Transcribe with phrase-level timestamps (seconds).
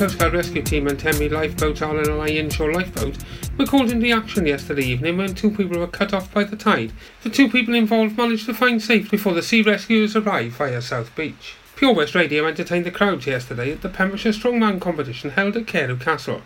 [0.00, 3.18] Coast Guard Rescue Team and Tenby Lifeboats Island and Inshore Lifeboat
[3.58, 6.94] were called into action yesterday evening when two people were cut off by the tide.
[7.22, 11.14] The two people involved managed to find safety before the sea rescuers arrived via South
[11.14, 11.56] Beach.
[11.76, 15.98] Pure West Radio entertained the crowds yesterday at the Pembrokeshire Strongman competition held at Carew
[15.98, 16.40] Castle,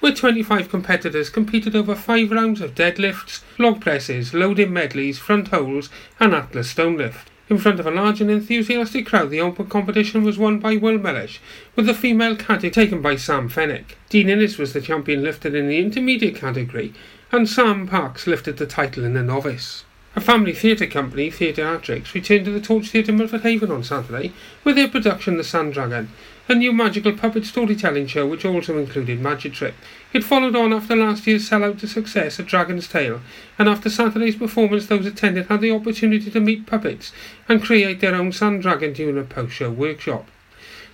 [0.00, 5.90] where 25 competitors competed over five rounds of deadlifts, log presses, loaded medleys, front holds,
[6.18, 7.30] and Atlas stone lift.
[7.50, 10.98] In front of a large and enthusiastic crowd, the open competition was won by Will
[10.98, 11.40] Mellish,
[11.76, 13.96] with the female category taken by Sam Fennick.
[14.08, 16.94] Dean Innes was the champion lifted in the intermediate category,
[17.30, 19.84] and Sam Parks lifted the title in the novice.
[20.16, 24.76] A family theatre company, Theatreatrix, returned to the Torch Theatre Milford Haven on Saturday with
[24.76, 26.08] their production The Sand Dragon,
[26.46, 29.74] a new magical puppet storytelling show which also included magic trick.
[30.12, 33.20] It followed on after last year's sellout to success at Dragon's Tale,
[33.58, 37.12] and after Saturday's performance those attended had the opportunity to meet puppets
[37.48, 40.28] and create their own Sand Dragon during a post-show workshop.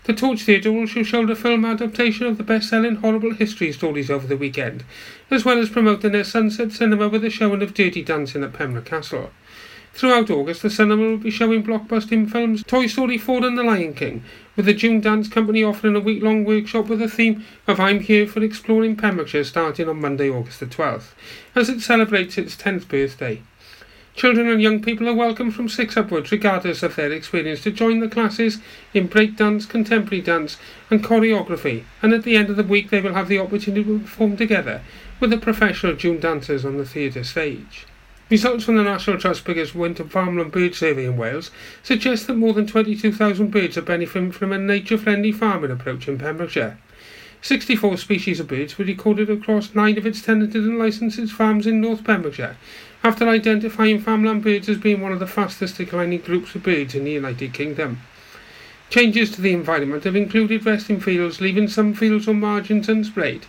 [0.05, 4.27] The Torch Theatre also showed a film adaptation of the best-selling horrible history stories over
[4.27, 4.85] the weekend,
[5.31, 8.87] as well as promoting their Sunset Cinema with a showing of Dirty Dancing at Pembroke
[8.87, 9.31] Castle.
[9.93, 13.93] Throughout August, the cinema will be showing blockbusting films Toy Story 4 and The Lion
[13.93, 14.23] King,
[14.57, 18.27] with the June Dance Company offering a week-long workshop with the theme of I'm Here
[18.27, 21.13] for Exploring Pembrokeshire starting on Monday, August the 12th,
[21.55, 23.43] as it celebrates its 10th birthday.
[24.15, 28.01] Children and young people are welcome from six upwards, regardless of their experience, to join
[28.01, 28.59] the classes
[28.95, 30.57] in breakdance, contemporary dance,
[30.91, 31.85] and choreography.
[32.01, 34.83] And at the end of the week, they will have the opportunity to perform together
[35.21, 37.87] with the professional June dancers on the theatre stage.
[38.31, 41.51] Results from the National Trust's biggest winter farmland bird survey in Wales
[41.83, 46.79] suggest that more than 22,000 birds are benefiting from a nature-friendly farming approach in Pembrokeshire.
[47.43, 51.81] 64 species of birds were recorded across nine of its tenanted and licensed farms in
[51.81, 52.57] North Pembrokeshire,
[53.03, 57.03] after identifying farmland birds as being one of the fastest declining groups of birds in
[57.03, 58.01] the United Kingdom.
[58.91, 63.43] Changes to the environment have included resting fields, leaving some fields or margins unsprayed,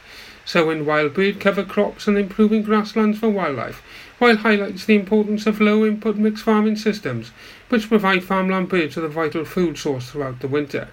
[0.45, 3.81] sowing wild bird cover crops and improving grasslands for wildlife,
[4.19, 7.31] while highlights the importance of low input mixed farming systems,
[7.69, 10.89] which provide farmland birds with a vital food source throughout the winter.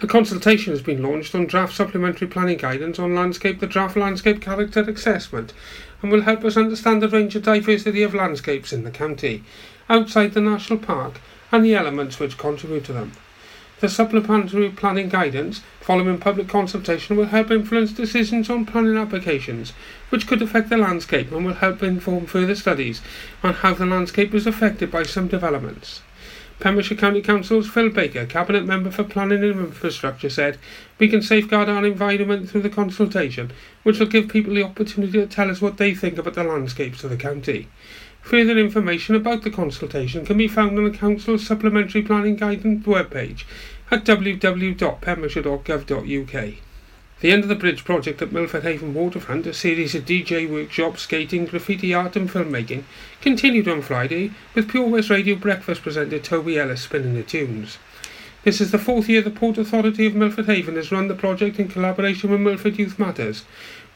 [0.00, 4.40] A consultation has been launched on draft supplementary planning guidance on landscape, the draft landscape
[4.40, 5.52] character assessment,
[6.02, 9.42] and will help us understand the range of diversity of landscapes in the county,
[9.88, 11.20] outside the national park,
[11.50, 13.12] and the elements which contribute to them.
[13.80, 19.72] The supplementary planning guidance, following public consultation, will help influence decisions on planning applications,
[20.08, 23.00] which could affect the landscape and will help inform further studies
[23.42, 26.00] on how the landscape is affected by some developments.
[26.58, 30.58] Pembrokeshire County Council's Phil Baker, Cabinet Member for Planning and Infrastructure, said,
[30.98, 33.52] We can safeguard our environment through the consultation,
[33.84, 37.04] which will give people the opportunity to tell us what they think about the landscapes
[37.04, 37.68] of the county.
[38.28, 43.44] Further information about the consultation can be found on the Council's Supplementary Planning Guidance webpage
[43.90, 46.54] at www.pembrokeshire.gov.uk.
[47.20, 51.04] The End of the Bridge project at Milford Haven Waterfront, a series of DJ workshops,
[51.04, 52.82] skating, graffiti art and filmmaking,
[53.22, 57.78] continued on Friday with Pure West Radio breakfast presenter Toby Ellis spinning the tunes.
[58.44, 61.58] This is the fourth year the Port Authority of Milford Haven has run the project
[61.58, 63.44] in collaboration with Milford Youth Matters,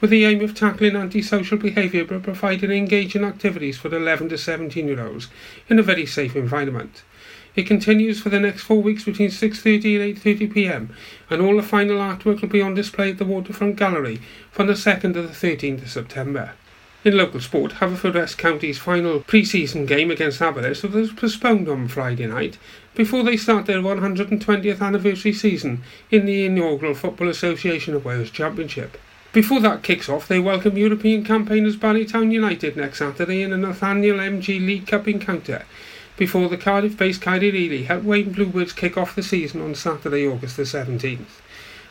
[0.02, 4.88] with the aim of tackling antisocial behaviour by providing engaging activities for 11 to 17
[4.88, 5.28] year olds
[5.68, 7.04] in a very safe environment.
[7.54, 10.90] It continues for the next four weeks between 6.30 and 8.30 pm,
[11.30, 14.20] and all the final artwork will be on display at the Waterfront Gallery
[14.50, 16.54] from the 2nd to the 13th of September.
[17.04, 22.58] In local sport, Haverfordwest County's final pre-season game against Aberystwyth was postponed on Friday night
[22.96, 28.98] before they start their 120th anniversary season in the inaugural Football Association of Wales Championship.
[29.32, 33.56] Before that kicks off, they welcome European campaigners Barry Town United next Saturday in a
[33.56, 35.64] Nathaniel MG League Cup encounter
[36.18, 40.64] before the Cardiff-based Caerphilly helped Wayne Bluebirds kick off the season on Saturday, August the
[40.64, 41.40] 17th.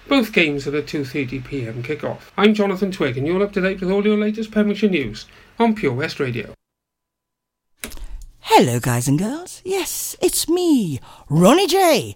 [0.07, 2.31] Both games at a 2.30pm kick-off.
[2.38, 5.25] I'm Jonathan Twig and you're up to date with all your latest Pembrokeshire news
[5.57, 6.53] on Pure West Radio.
[8.41, 12.15] Hello guys and girls, yes, it's me, Ronnie J.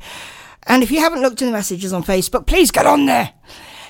[0.68, 3.34] And if you haven't looked in the messages on Facebook, please get on there.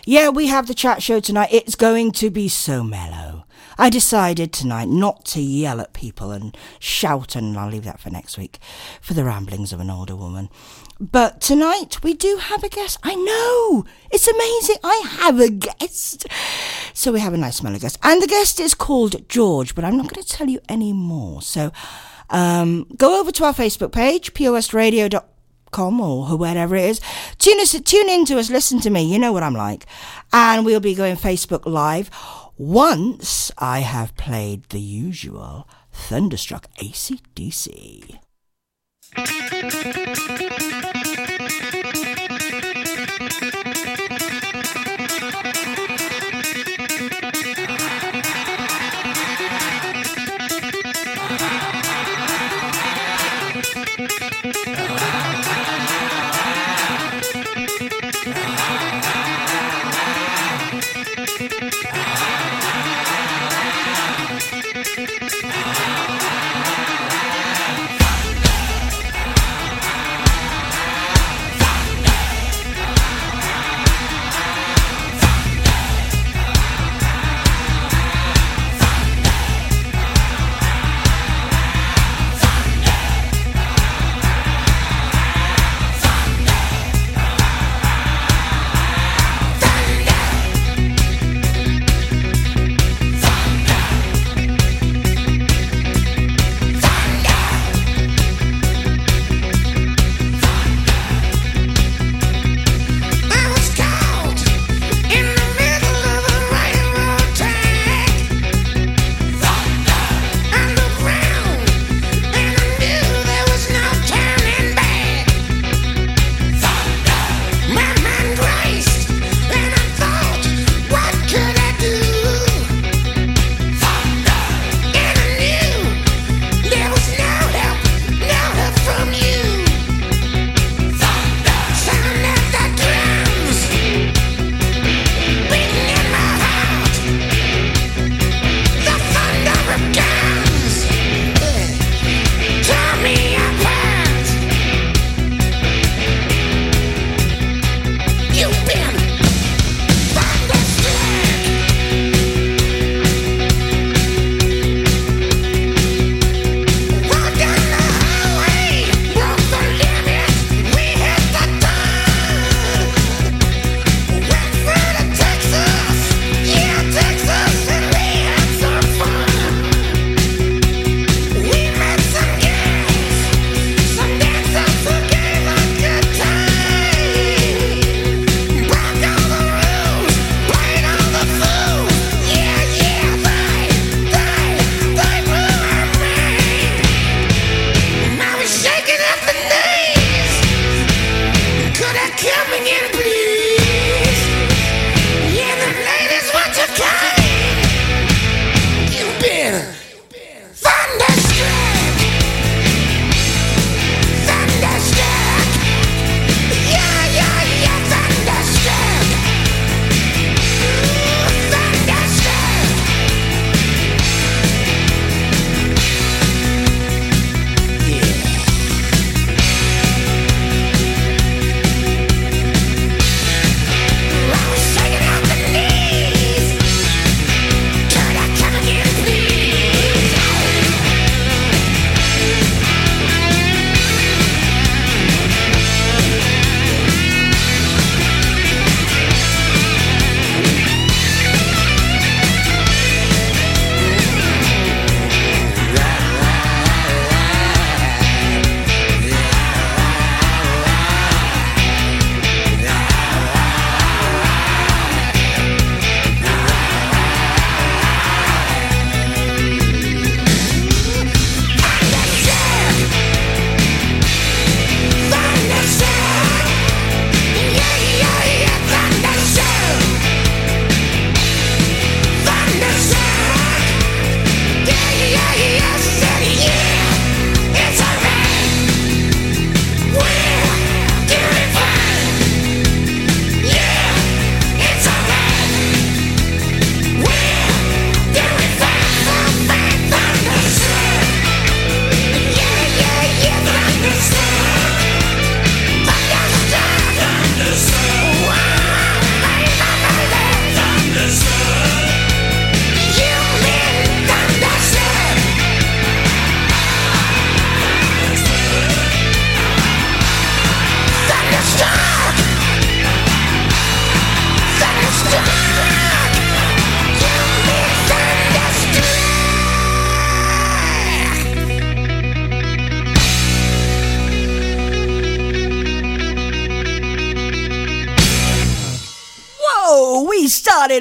[0.07, 1.49] Yeah, we have the chat show tonight.
[1.51, 3.45] It's going to be so mellow.
[3.75, 8.11] I decided tonight not to yell at people and shout, and I'll leave that for
[8.11, 8.59] next week
[9.01, 10.51] for the ramblings of an older woman.
[10.99, 12.99] But tonight we do have a guest.
[13.01, 13.83] I know!
[14.11, 14.77] It's amazing.
[14.83, 16.27] I have a guest.
[16.93, 17.97] So we have a nice smelly guest.
[18.03, 21.41] And the guest is called George, but I'm not going to tell you any more.
[21.41, 21.71] So
[22.29, 25.34] um, go over to our Facebook page, postradio.com
[25.79, 27.01] or wherever it is.
[27.37, 29.03] Tune us, tune in to us, listen to me.
[29.03, 29.85] You know what I'm like.
[30.33, 32.09] And we'll be going Facebook Live
[32.57, 38.19] once I have played the usual Thunderstruck ACDC.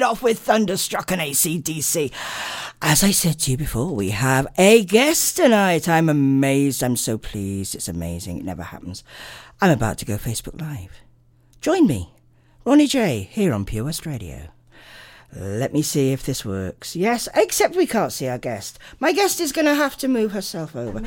[0.03, 2.11] Off with Thunderstruck and ACDC.
[2.81, 5.87] As I said to you before, we have a guest tonight.
[5.87, 6.83] I'm amazed.
[6.83, 7.75] I'm so pleased.
[7.75, 8.37] It's amazing.
[8.37, 9.03] It never happens.
[9.61, 11.01] I'm about to go Facebook Live.
[11.61, 12.13] Join me,
[12.65, 14.49] Ronnie J, here on Pure West Radio.
[15.35, 16.95] Let me see if this works.
[16.95, 18.79] Yes, except we can't see our guest.
[18.99, 21.01] My guest is going to have to move herself over.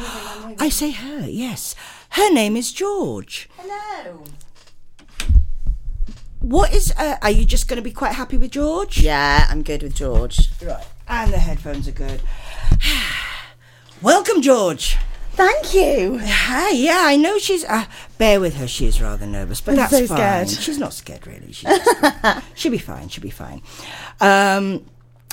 [0.58, 1.74] I say her, yes.
[2.10, 3.48] Her name is George.
[3.56, 4.24] Hello.
[6.48, 6.94] What is.
[6.96, 8.98] Uh, are you just going to be quite happy with George?
[9.02, 10.48] Yeah, I'm good with George.
[10.64, 10.82] Right.
[11.06, 12.22] And the headphones are good.
[14.02, 14.96] Welcome, George.
[15.32, 16.18] Thank you.
[16.22, 17.64] Hi, yeah, I know she's.
[17.66, 17.84] Uh,
[18.16, 20.46] bear with her, she is rather nervous, but I'm that's so fine.
[20.46, 20.48] scared.
[20.64, 21.52] She's not scared, really.
[21.52, 23.08] She's just- she'll be fine.
[23.10, 23.60] She'll be fine.
[24.18, 24.86] Um,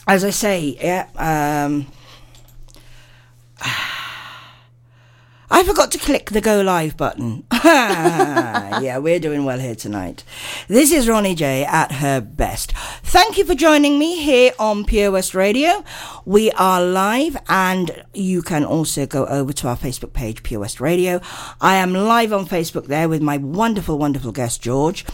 [0.07, 1.07] as I say, yeah.
[1.15, 1.87] Um,
[5.49, 7.45] I forgot to click the go live button.
[7.53, 10.23] yeah, we're doing well here tonight.
[10.67, 12.71] This is Ronnie J at her best.
[13.03, 15.83] Thank you for joining me here on Pure West Radio.
[16.25, 20.81] We are live and you can also go over to our Facebook page, Pure West
[20.81, 21.21] Radio.
[21.61, 25.05] I am live on Facebook there with my wonderful, wonderful guest, George.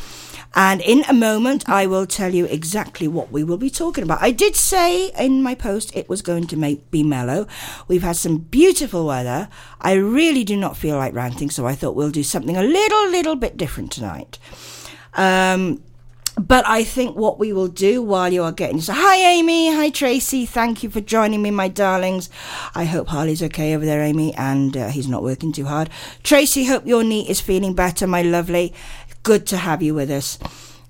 [0.53, 4.21] And in a moment, I will tell you exactly what we will be talking about.
[4.21, 7.47] I did say in my post it was going to make, be mellow.
[7.87, 9.47] We've had some beautiful weather.
[9.79, 13.09] I really do not feel like ranting, so I thought we'll do something a little,
[13.09, 14.39] little bit different tonight.
[15.13, 15.81] Um,
[16.37, 19.89] but I think what we will do while you are getting so hi Amy, hi
[19.89, 22.29] Tracy, thank you for joining me, my darlings.
[22.73, 25.89] I hope Harley's okay over there, Amy, and uh, he's not working too hard.
[26.23, 28.73] Tracy, hope your knee is feeling better, my lovely.
[29.23, 30.39] Good to have you with us.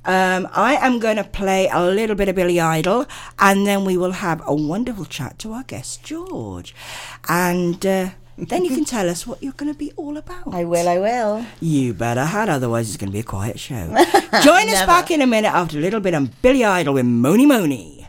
[0.06, 3.06] Um, I am going to play a little bit of Billy Idol,
[3.38, 6.74] and then we will have a wonderful chat to our guest George,
[7.30, 10.52] and uh, then you can tell us what you're going to be all about.
[10.54, 11.46] I will, I will.
[11.60, 13.88] You better had, otherwise it's going to be a quiet show.
[14.42, 17.46] Join us back in a minute after a little bit of Billy Idol with Mony
[17.46, 18.01] Mony.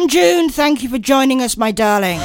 [0.00, 0.48] Welcome, June.
[0.48, 2.20] Thank you for joining us, my darling.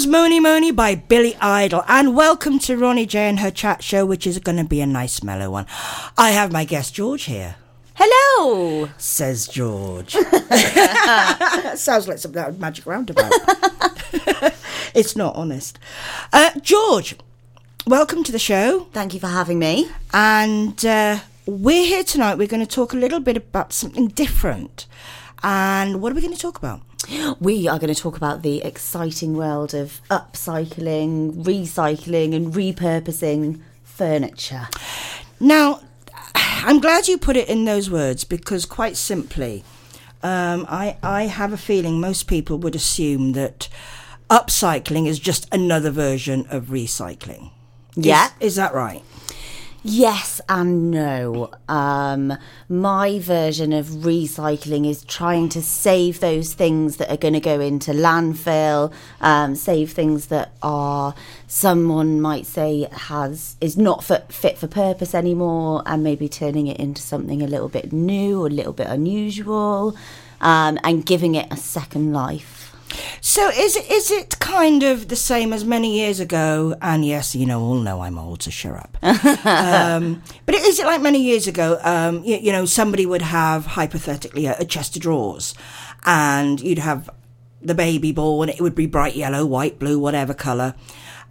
[0.00, 1.84] Was Mony Mony by Billy Idol.
[1.86, 4.86] And welcome to Ronnie J and her chat show, which is going to be a
[4.86, 5.66] nice mellow one.
[6.16, 7.56] I have my guest George here,
[7.96, 8.88] Hello.
[8.96, 10.12] says George.
[11.74, 13.30] Sounds like of Magic Roundabout.
[14.94, 15.78] it's not honest.
[16.32, 17.14] Uh, George,
[17.86, 18.86] welcome to the show.
[18.94, 19.90] Thank you for having me.
[20.14, 22.38] And uh, we're here tonight.
[22.38, 24.86] We're going to talk a little bit about something different.
[25.42, 26.80] And what are we going to talk about?
[27.40, 34.68] We are going to talk about the exciting world of upcycling, recycling, and repurposing furniture.
[35.40, 35.80] Now,
[36.34, 39.64] I'm glad you put it in those words because, quite simply,
[40.22, 43.68] um, I, I have a feeling most people would assume that
[44.28, 47.50] upcycling is just another version of recycling.
[47.96, 48.28] Is- Yeah.
[48.40, 49.02] Is, that right?
[49.82, 51.50] Yes and no.
[51.66, 52.36] Um,
[52.68, 57.60] my version of recycling is trying to save those things that are going to go
[57.60, 61.14] into landfill, um, save things that are
[61.46, 66.78] someone might say has is not fit, fit for purpose anymore, and maybe turning it
[66.78, 69.96] into something a little bit new, or a little bit unusual,
[70.42, 72.59] um, and giving it a second life.
[73.20, 76.76] So is it, is it kind of the same as many years ago?
[76.80, 78.96] And yes, you know, all know I'm old, so shut up.
[79.46, 81.78] um, but is it like many years ago?
[81.82, 85.54] Um, you, you know, somebody would have hypothetically a, a chest of drawers,
[86.04, 87.10] and you'd have
[87.62, 88.48] the baby born.
[88.48, 90.74] It would be bright yellow, white, blue, whatever color.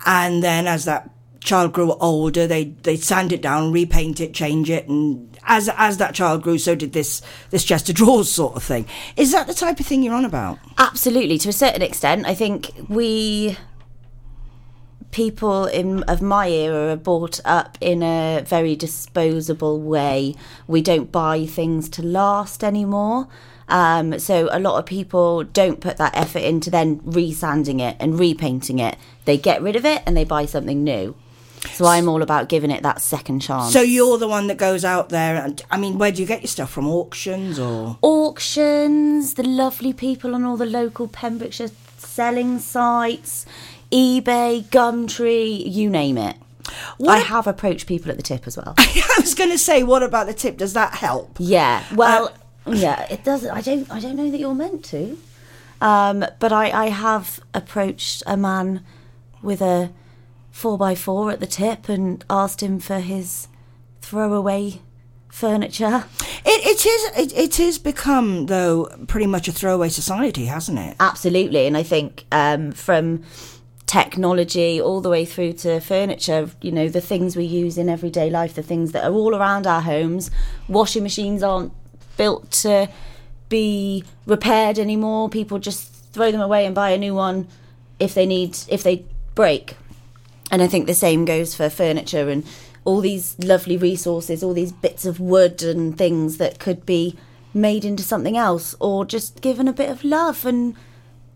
[0.05, 4.69] And then as that child grew older, they they'd sand it down, repaint it, change
[4.69, 8.55] it, and as as that child grew, so did this this chest of drawers sort
[8.55, 8.85] of thing.
[9.15, 10.59] Is that the type of thing you're on about?
[10.77, 12.25] Absolutely, to a certain extent.
[12.25, 13.57] I think we
[15.11, 20.35] people in of my era are brought up in a very disposable way.
[20.67, 23.27] We don't buy things to last anymore.
[23.67, 28.19] Um, so a lot of people don't put that effort into then resanding it and
[28.19, 28.97] repainting it.
[29.25, 31.15] They get rid of it and they buy something new.
[31.67, 33.73] So I'm all about giving it that second chance.
[33.73, 36.41] So you're the one that goes out there and I mean, where do you get
[36.41, 36.87] your stuff from?
[36.87, 43.45] Auctions or auctions, the lovely people on all the local Pembrokeshire selling sites,
[43.91, 46.35] eBay, Gumtree, you name it.
[47.07, 48.75] I have approached people at the tip as well.
[48.77, 50.57] I was going to say, what about the tip?
[50.57, 51.37] Does that help?
[51.39, 52.31] Yeah, well,
[52.67, 53.49] yeah, it doesn't.
[53.49, 53.89] I don't.
[53.91, 55.17] I don't know that you're meant to.
[55.81, 58.85] Um, but I, I have approached a man
[59.41, 59.91] with a
[60.59, 63.47] four by four at the tip and asked him for his
[64.01, 64.81] throwaway
[65.29, 66.03] furniture.
[66.45, 67.31] It, it is.
[67.31, 70.97] It, it has become though pretty much a throwaway society, hasn't it?
[70.99, 73.23] Absolutely, and I think um, from
[73.85, 78.29] technology all the way through to furniture, you know, the things we use in everyday
[78.29, 80.29] life, the things that are all around our homes.
[80.67, 81.71] Washing machines aren't
[82.17, 82.89] built to
[83.47, 85.29] be repaired anymore.
[85.29, 87.47] People just throw them away and buy a new one
[87.97, 89.75] if they need if they break.
[90.51, 92.45] And I think the same goes for furniture and
[92.85, 97.17] all these lovely resources, all these bits of wood and things that could be
[97.53, 100.75] made into something else or just given a bit of love and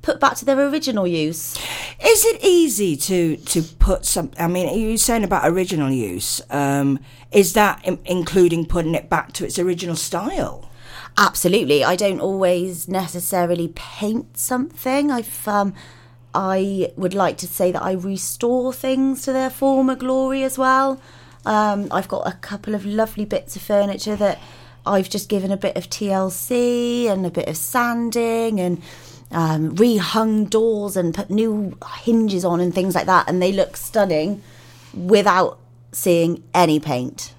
[0.01, 1.55] put back to their original use.
[2.03, 4.31] Is it easy to to put some?
[4.37, 6.41] I mean, you were saying about original use.
[6.49, 6.99] Um,
[7.31, 10.69] is that in, including putting it back to its original style?
[11.17, 11.83] Absolutely.
[11.83, 15.09] I don't always necessarily paint something.
[15.09, 15.73] I've um
[16.33, 21.01] I would like to say that I restore things to their former glory as well.
[21.45, 24.39] Um, I've got a couple of lovely bits of furniture that
[24.85, 28.81] I've just given a bit of TLC and a bit of sanding and
[29.31, 33.77] um, rehung doors and put new hinges on and things like that, and they look
[33.77, 34.41] stunning
[34.93, 35.59] without
[35.91, 37.33] seeing any paint.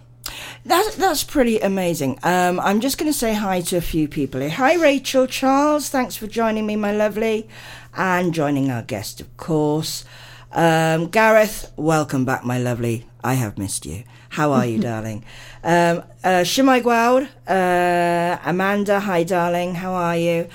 [0.65, 2.19] That's that's pretty amazing.
[2.23, 4.51] Um, I'm just going to say hi to a few people here.
[4.51, 5.91] Hi, Rachel Charles.
[5.91, 7.49] Thanks for joining me, my lovely,
[7.97, 10.05] and joining our guest, of course.
[10.53, 13.07] Um, Gareth, welcome back, my lovely.
[13.23, 14.05] I have missed you.
[14.31, 15.25] How are you, darling?
[15.63, 19.75] Um, uh, Shimai Gwaud, uh, Amanda, hi, darling.
[19.75, 20.49] How are you?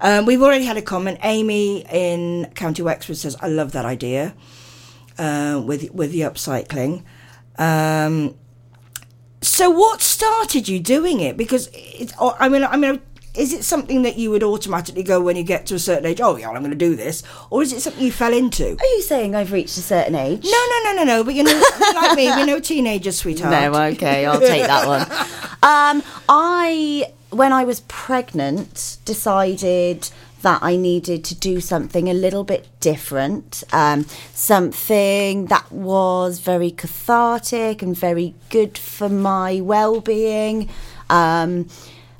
[0.00, 1.18] Um, we've already had a comment.
[1.22, 4.34] Amy in County Wexford says, "I love that idea
[5.18, 7.02] uh, with with the upcycling."
[7.58, 8.34] Um,
[9.40, 11.36] so, what started you doing it?
[11.36, 13.00] Because it's, I mean, I mean,
[13.36, 16.20] is it something that you would automatically go when you get to a certain age?
[16.20, 18.76] Oh, yeah, I'm going to do this, or is it something you fell into?
[18.78, 20.44] Are you saying I've reached a certain age?
[20.44, 21.24] No, no, no, no, no.
[21.24, 21.62] But you know,
[21.94, 23.72] like me, we're no teenagers, sweetheart.
[23.72, 25.06] No, okay, I'll take that one.
[25.62, 30.10] Um, I, when I was pregnant, decided
[30.42, 36.70] that I needed to do something a little bit different, um, something that was very
[36.70, 40.68] cathartic and very good for my well-being.
[41.10, 41.68] Um,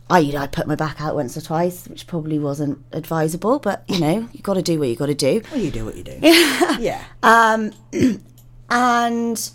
[0.09, 3.99] I, I put my back out once or twice, which probably wasn't advisable, but you
[3.99, 5.43] know, you got to do what you got to do.
[5.51, 6.19] Well, you do what you do.
[6.23, 7.03] yeah.
[7.23, 7.73] Um,
[8.71, 9.51] and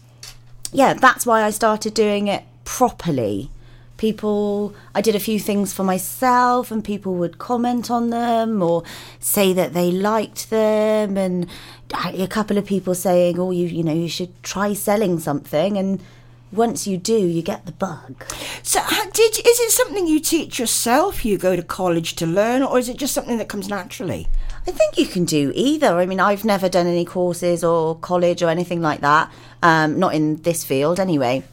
[0.73, 3.49] yeah, that's why I started doing it properly.
[3.95, 8.83] People, I did a few things for myself, and people would comment on them or
[9.19, 11.47] say that they liked them, and
[11.93, 16.01] a couple of people saying, "Oh, you, you know, you should try selling something." And
[16.51, 18.23] once you do, you get the bug.
[18.63, 18.81] So,
[19.13, 21.25] did is it something you teach yourself?
[21.25, 24.27] You go to college to learn, or is it just something that comes naturally?
[24.67, 25.97] I think you can do either.
[25.97, 29.31] I mean, I've never done any courses or college or anything like that.
[29.63, 31.43] Um, not in this field, anyway.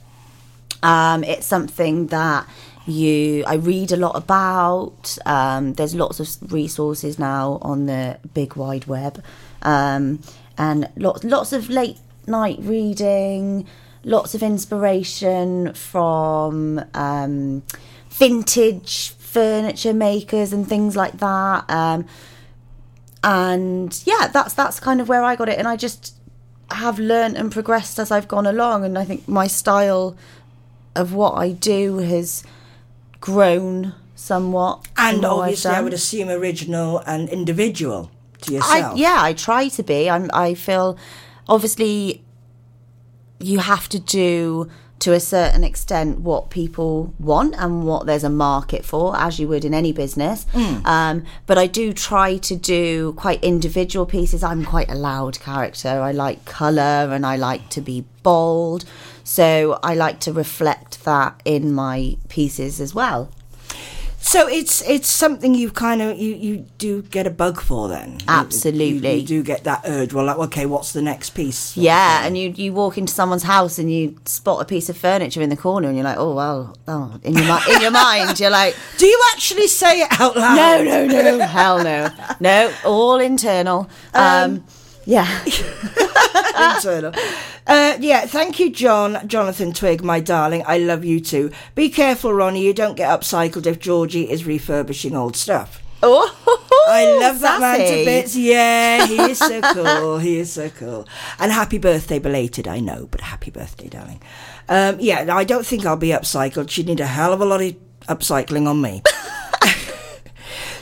[0.83, 2.47] Um, it's something that
[2.87, 5.19] you I read a lot about.
[5.27, 9.23] Um, there's lots of resources now on the big wide web,
[9.63, 10.21] um,
[10.57, 13.67] and lots lots of late night reading,
[14.09, 17.62] lots of inspiration from um,
[18.09, 21.68] vintage furniture makers and things like that.
[21.68, 22.07] Um,
[23.23, 26.14] and yeah, that's that's kind of where I got it, and I just
[26.71, 30.16] have learnt and progressed as I've gone along, and I think my style
[30.94, 32.42] of what I do has
[33.21, 34.87] grown somewhat.
[34.97, 38.11] And from what I've obviously, I would assume original and individual
[38.42, 38.99] to I, yourself.
[38.99, 40.09] yeah, I try to be.
[40.09, 40.31] I'm.
[40.33, 40.97] I feel
[41.49, 42.23] obviously
[43.40, 44.68] you have to do
[45.01, 49.46] to a certain extent what people want and what there's a market for, as you
[49.46, 50.44] would in any business.
[50.85, 54.42] Um, but I do try to do quite individual pieces.
[54.42, 55.88] I'm quite a loud character.
[55.88, 58.85] I like colour and I like to be bold.
[59.22, 63.31] So I like to reflect that in my pieces as well.
[64.20, 68.18] So it's it's something you kind of you you do get a bug for then.
[68.26, 69.14] Absolutely.
[69.14, 70.12] You, you do get that urge.
[70.12, 71.76] Well, like okay, what's the next piece?
[71.76, 75.40] Yeah, and you you walk into someone's house and you spot a piece of furniture
[75.40, 78.50] in the corner and you're like, oh well, oh in your in your mind you're
[78.50, 80.57] like, Do you actually say it out loud?
[80.85, 83.88] no, no, no, hell no, no, all internal.
[84.14, 84.64] Um,
[85.09, 85.44] yeah,
[86.77, 87.12] internal.
[87.71, 90.62] Uh, yeah, thank you, John, Jonathan Twig, my darling.
[90.66, 91.51] I love you too.
[91.75, 92.64] Be careful, Ronnie.
[92.64, 95.83] You don't get upcycled if Georgie is refurbishing old stuff.
[96.03, 96.35] oh,
[96.88, 98.35] I love that man to bits.
[98.35, 100.16] Yeah, he is so cool.
[100.16, 101.07] He is so cool.
[101.38, 104.23] And happy birthday belated, I know, but happy birthday, darling.
[104.71, 106.71] Um, yeah, I don't think I'll be upcycled.
[106.71, 107.77] She'd need a hell of a lot of
[108.09, 109.03] upcycling on me.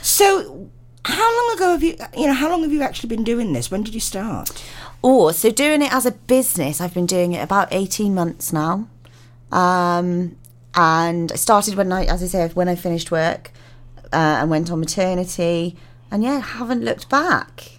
[0.02, 0.70] so,
[1.06, 3.70] how long ago have you, you know, how long have you actually been doing this?
[3.70, 4.64] When did you start?
[5.04, 8.88] Oh, so doing it as a business, I've been doing it about 18 months now.
[9.52, 10.36] Um,
[10.74, 13.52] and I started when I, as I say, when I finished work
[14.12, 15.76] uh, and went on maternity.
[16.10, 17.70] And yeah, haven't looked back.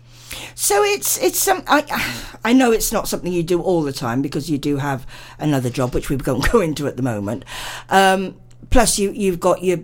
[0.56, 4.22] So it's it's some I I know it's not something you do all the time
[4.22, 5.08] because you do have
[5.40, 7.46] another job which we won't go into at the moment.
[7.90, 8.36] Um,
[8.70, 9.80] plus you you've got your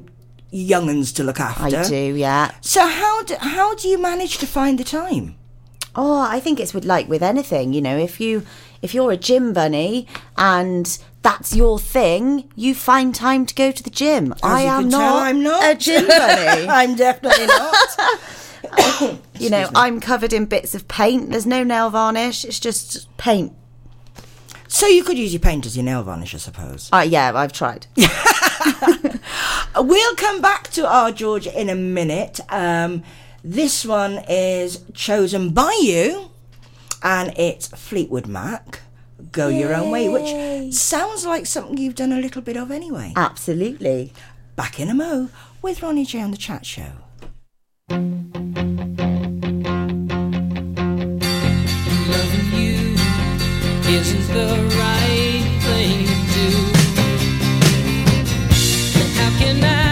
[0.54, 1.78] younguns to look after.
[1.78, 2.52] I do, yeah.
[2.62, 5.36] So how do, how do you manage to find the time?
[5.96, 8.44] Oh, I think it's with like with anything, you know, if you
[8.82, 13.84] if you're a gym bunny and that's your thing, you find time to go to
[13.84, 14.34] the gym.
[14.44, 15.72] I you am not, tell, I'm not.
[15.72, 16.68] a gym bunny.
[16.70, 19.20] I'm definitely not.
[19.40, 21.30] you know, I'm covered in bits of paint.
[21.30, 22.44] There's no nail varnish.
[22.44, 23.54] It's just paint.
[24.74, 26.90] So you could use your paint as your nail varnish, I suppose.
[26.92, 27.86] Uh, yeah, I've tried.
[29.76, 32.40] We'll come back to our George in a minute.
[32.50, 33.04] Um,
[33.44, 36.30] this one is chosen by you,
[37.04, 38.82] and it's Fleetwood Mac.
[39.32, 43.14] Go your own way, which sounds like something you've done a little bit of anyway.
[43.16, 44.12] Absolutely.
[44.56, 45.30] Back in a mo
[45.62, 46.92] with Ronnie J on the chat show.
[53.96, 54.48] Isn't the
[54.80, 56.50] right thing to do.
[59.20, 59.83] How can I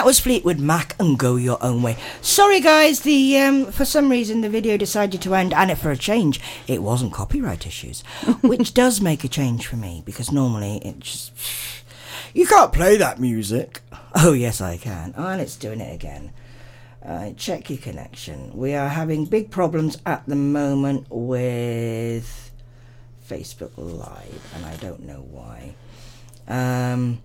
[0.00, 1.94] that was Fleetwood Mac and Go Your Own Way.
[2.22, 5.90] Sorry, guys, the um, for some reason the video decided to end, and it, for
[5.90, 8.00] a change, it wasn't copyright issues,
[8.40, 11.34] which does make a change for me because normally it just
[12.32, 13.82] you can't play that music.
[14.14, 16.32] Oh yes, I can, and it's doing it again.
[17.04, 18.56] Uh, check your connection.
[18.56, 22.50] We are having big problems at the moment with
[23.28, 25.74] Facebook Live, and I don't know why.
[26.48, 27.20] Um,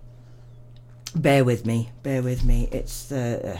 [1.14, 2.68] bear with me, bear with me.
[2.72, 3.54] It's the.
[3.54, 3.58] Uh,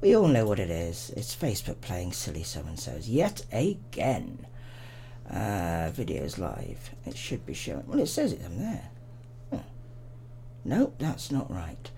[0.00, 1.10] we all know what it is.
[1.16, 4.46] It's Facebook playing silly so and so's yet again.
[5.30, 6.90] Uh, videos live.
[7.06, 7.86] It should be showing.
[7.86, 8.90] Well, it says it on there.
[9.50, 9.58] Huh.
[10.64, 11.90] Nope, that's not right.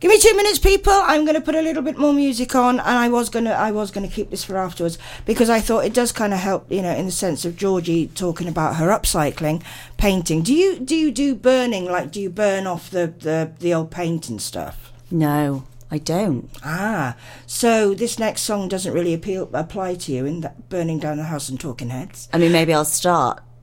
[0.00, 0.92] Give me two minutes, people.
[0.92, 3.52] I'm going to put a little bit more music on, and I was going to,
[3.52, 6.38] I was going to keep this for afterwards because I thought it does kind of
[6.38, 9.60] help, you know, in the sense of Georgie talking about her upcycling,
[9.96, 10.42] painting.
[10.42, 11.86] Do you do you do burning?
[11.86, 14.92] Like, do you burn off the the, the old paint and stuff?
[15.10, 16.48] No, I don't.
[16.62, 21.16] Ah, so this next song doesn't really appeal apply to you in that burning down
[21.16, 22.28] the house and talking heads.
[22.32, 23.42] I mean, maybe I'll start.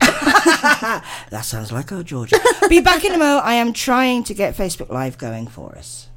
[1.30, 2.38] That sounds like our Georgia.
[2.68, 3.40] Be back in a mo.
[3.42, 6.08] I am trying to get Facebook Live going for us.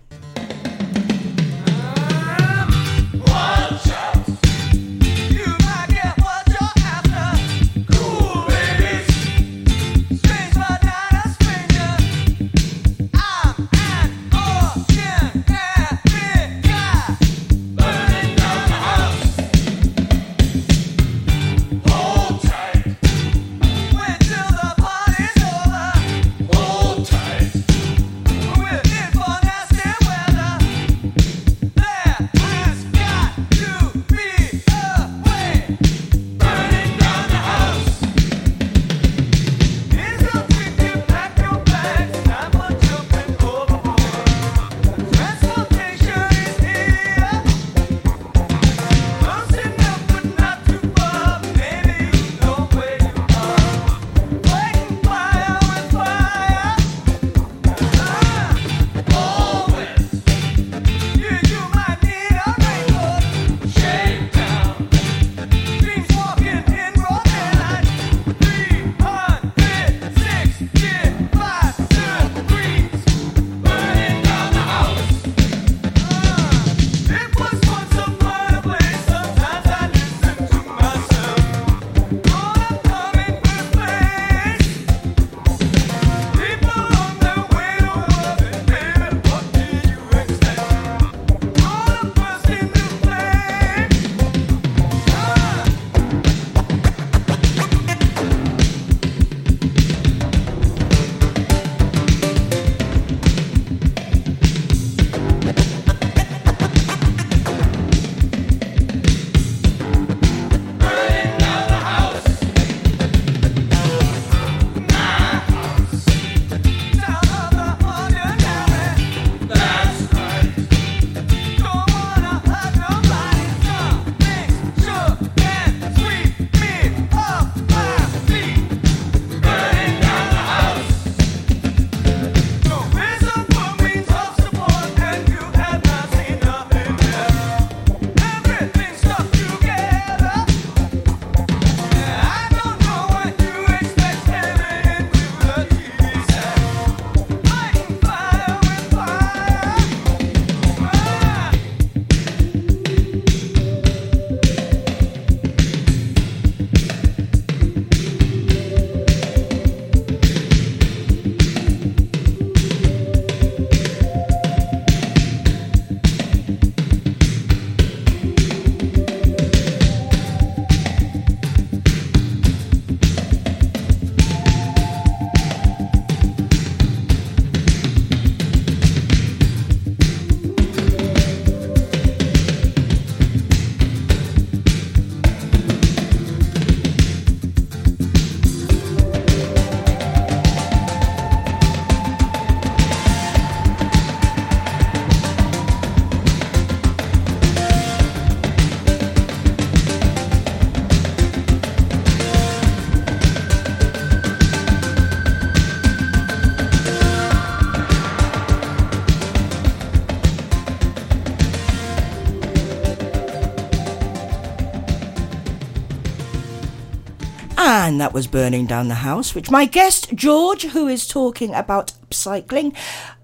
[217.89, 221.91] And that was Burning Down the House, which my guest, George, who is talking about
[222.07, 222.75] upcycling,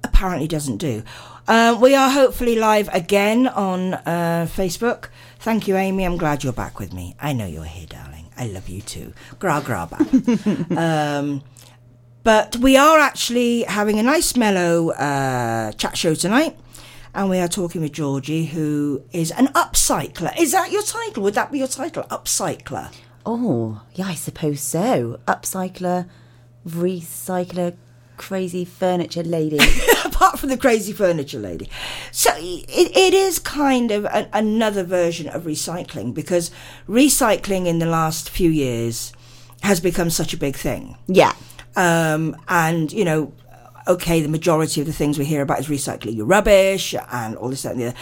[0.04, 1.04] apparently doesn't do.
[1.48, 5.10] Uh, we are hopefully live again on uh, Facebook.
[5.38, 6.04] Thank you, Amy.
[6.04, 7.16] I'm glad you're back with me.
[7.22, 8.26] I know you're here, darling.
[8.36, 9.14] I love you too.
[9.38, 10.00] Gra gra ba.
[10.76, 11.44] um,
[12.24, 16.58] but we are actually having a nice mellow uh, chat show tonight.
[17.14, 20.36] And we are talking with Georgie, who is an upcycler.
[20.40, 21.22] Is that your title?
[21.22, 22.02] Would that be your title?
[22.10, 22.92] Upcycler.
[23.26, 25.20] Oh, yeah, I suppose so.
[25.28, 26.08] Upcycler,
[26.68, 27.76] recycler,
[28.18, 29.60] crazy furniture lady.
[30.16, 31.70] apart from the crazy furniture lady.
[32.12, 36.52] So it, it is kind of a, another version of recycling because
[36.88, 39.12] recycling in the last few years
[39.62, 40.98] has become such a big thing.
[41.08, 41.34] yeah.
[41.78, 43.34] Um, and, you know,
[43.86, 47.50] okay, the majority of the things we hear about is recycling your rubbish and all
[47.50, 47.98] this, that, and the other.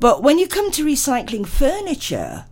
[0.00, 2.46] But when you come to recycling furniture,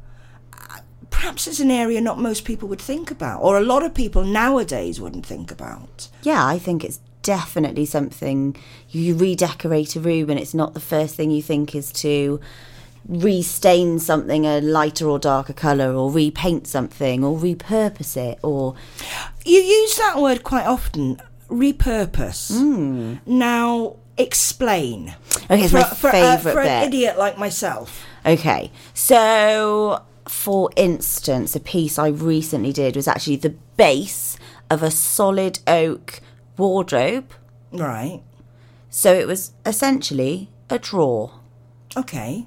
[1.11, 4.25] perhaps it's an area not most people would think about, or a lot of people
[4.25, 6.09] nowadays wouldn't think about.
[6.23, 8.57] Yeah, I think it's definitely something
[8.89, 12.41] you redecorate a room and it's not the first thing you think is to
[13.07, 18.75] restain something a lighter or darker colour or repaint something or repurpose it or
[19.45, 22.51] You use that word quite often, repurpose.
[23.27, 25.15] Now, explain.
[25.51, 26.95] Okay, it's for, my for, uh, favourite for an bit.
[26.95, 28.05] idiot like myself.
[28.25, 34.39] Okay, so for instance, a piece I recently did was actually the base
[34.71, 36.21] of a solid oak
[36.57, 37.33] wardrobe.
[37.73, 38.23] Right.
[38.89, 41.33] So it was essentially a drawer.
[41.97, 42.47] Okay.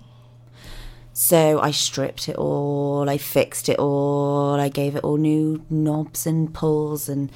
[1.12, 6.26] So I stripped it all, I fixed it all, I gave it all new knobs
[6.26, 7.32] and pulls and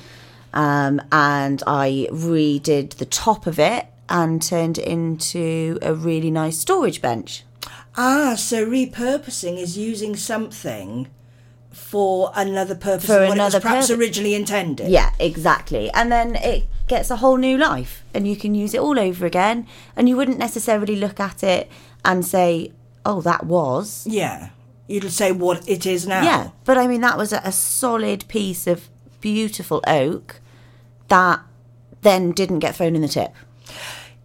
[0.53, 6.57] um, and I redid the top of it and turned it into a really nice
[6.57, 7.43] storage bench.
[7.97, 11.07] Ah, so repurposing is using something
[11.71, 13.99] for another purpose For than what another it was perhaps purpose.
[13.99, 14.89] originally intended.
[14.89, 15.89] Yeah, exactly.
[15.91, 19.25] And then it gets a whole new life and you can use it all over
[19.25, 19.67] again.
[19.95, 21.69] And you wouldn't necessarily look at it
[22.05, 22.71] and say,
[23.05, 24.05] oh, that was.
[24.07, 24.49] Yeah.
[24.87, 26.23] You'd say what it is now.
[26.23, 28.89] Yeah, but I mean, that was a, a solid piece of
[29.21, 30.39] beautiful oak
[31.09, 31.41] that
[32.01, 33.33] then didn't get thrown in the tip.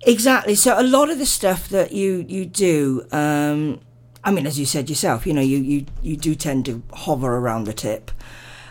[0.05, 0.55] Exactly.
[0.55, 3.81] So a lot of the stuff that you you do, um,
[4.25, 7.37] I mean, as you said yourself, you know, you you you do tend to hover
[7.37, 8.11] around the tip.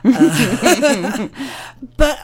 [0.04, 1.28] Uh,
[1.98, 2.18] but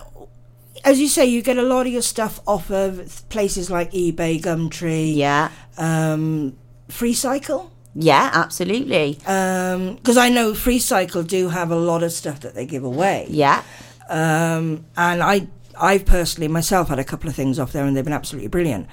[0.84, 4.42] as you say, you get a lot of your stuff off of places like eBay,
[4.42, 5.50] Gumtree, Yeah.
[5.78, 6.58] um,
[6.90, 7.70] Freecycle.
[7.94, 9.14] Yeah, absolutely.
[9.20, 13.28] Because I know Freecycle do have a lot of stuff that they give away.
[13.30, 13.62] Yeah.
[14.10, 15.48] um, and I
[15.80, 18.88] I've personally myself had a couple of things off there, and they've been absolutely brilliant.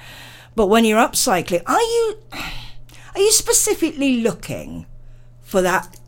[0.54, 2.18] But when you're upcycling, are you
[3.14, 4.86] are you specifically looking
[5.40, 5.98] for that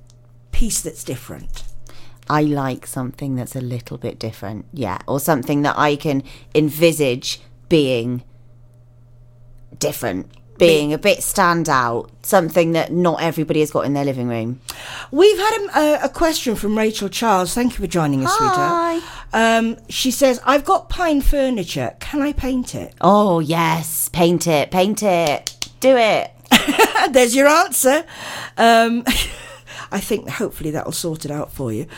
[0.52, 1.64] piece that's different?
[2.28, 4.66] I like something that's a little bit different.
[4.72, 4.98] Yeah.
[5.06, 6.22] Or something that I can
[6.54, 8.24] envisage being
[9.78, 14.60] different, being a bit standout, something that not everybody has got in their living room.
[15.10, 17.54] We've had a, a, question from Rachel Charles.
[17.54, 18.98] Thank you for joining us, Hi.
[18.98, 19.24] sweetheart.
[19.32, 21.94] Um, she says, "I've got pine furniture.
[22.00, 24.08] Can I paint it?" Oh, yes.
[24.10, 25.56] Paint it, paint it.
[25.80, 26.30] Do it.
[27.12, 28.04] There's your answer.
[28.56, 29.04] Um,
[29.92, 31.86] I think hopefully that'll sort it out for you.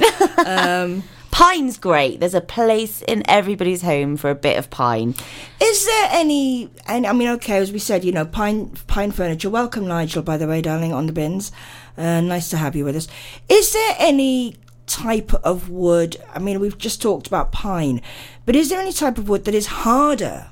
[1.30, 2.20] Pine's great.
[2.20, 5.14] There's a place in everybody's home for a bit of pine.
[5.62, 6.70] Is there any?
[6.86, 9.50] And I mean, okay, as we said, you know, pine pine furniture.
[9.50, 10.22] Welcome, Nigel.
[10.22, 11.52] By the way, darling, on the bins.
[11.96, 13.08] Uh, nice to have you with us.
[13.48, 14.56] Is there any
[14.86, 16.16] type of wood?
[16.34, 18.00] I mean, we've just talked about pine,
[18.46, 20.48] but is there any type of wood that is harder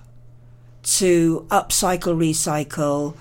[0.83, 3.17] to upcycle, recycle,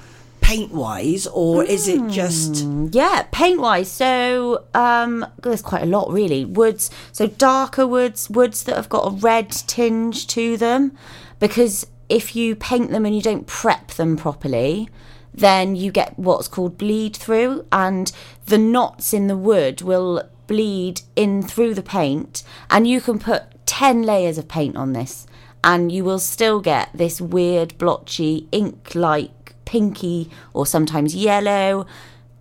[0.46, 2.64] paint wise, or is it just?
[2.92, 3.92] Yeah, paint wise.
[3.92, 6.46] So um, there's quite a lot really.
[6.46, 10.96] Woods, so darker woods, woods that have got a red tinge to them,
[11.40, 14.88] because if you paint them and you don't prep them properly,
[15.34, 18.12] then you get what's called bleed through, and
[18.46, 23.66] the knots in the wood will bleed in through the paint, and you can put
[23.66, 25.26] ten layers of paint on this,
[25.64, 29.32] and you will still get this weird blotchy ink-like
[29.66, 31.86] pinky or sometimes yellow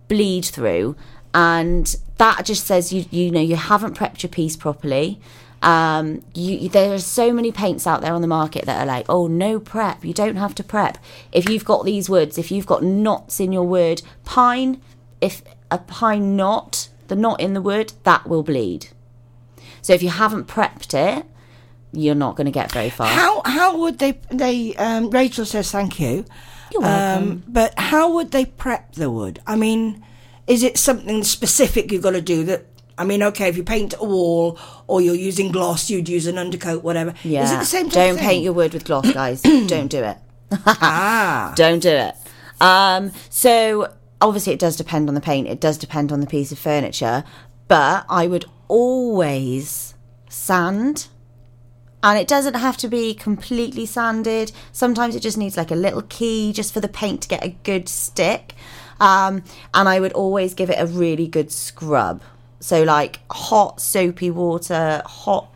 [0.07, 0.95] bleed through.
[1.33, 5.19] And that just says you you know you haven't prepped your piece properly.
[5.61, 9.05] Um you there are so many paints out there on the market that are like
[9.09, 10.05] oh no prep.
[10.05, 10.97] You don't have to prep.
[11.31, 14.81] If you've got these woods if you've got knots in your wood pine
[15.21, 18.87] if a pine knot the knot in the wood that will bleed.
[19.81, 21.25] So if you haven't prepped it
[21.95, 23.07] you're not going to get very far.
[23.07, 24.75] How how would they they?
[24.75, 26.25] Um, Rachel says thank you.
[26.71, 27.29] You're welcome.
[27.31, 29.39] Um, but how would they prep the wood?
[29.45, 30.03] I mean,
[30.47, 32.65] is it something specific you've got to do that?
[32.97, 34.57] I mean, okay, if you paint a wall
[34.87, 37.13] or you're using gloss, you'd use an undercoat, whatever.
[37.23, 37.43] Yeah.
[37.43, 39.41] Is it the same Don't paint your wood with gloss, guys.
[39.67, 40.17] Don't do it.
[40.65, 41.53] ah.
[41.57, 42.15] Don't do it.
[42.61, 45.47] Um, so obviously, it does depend on the paint.
[45.47, 47.25] It does depend on the piece of furniture,
[47.67, 49.93] but I would always
[50.29, 51.07] sand.
[52.05, 54.51] And it doesn't have to be completely sanded.
[54.71, 57.57] Sometimes it just needs like a little key just for the paint to get a
[57.63, 58.53] good stick.
[58.99, 59.43] Um,
[59.73, 62.21] and I would always give it a really good scrub.
[62.59, 65.51] So, like hot soapy water, hot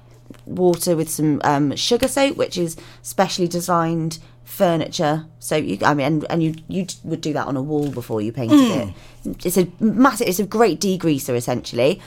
[0.47, 5.27] water with some um, sugar soap, which is specially designed furniture.
[5.37, 8.21] So you, I mean, and, and you you would do that on a wall before
[8.21, 9.45] you painted it.
[9.45, 12.01] It's a massive, it's a great degreaser essentially.